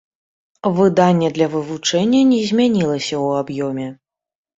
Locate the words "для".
1.35-1.47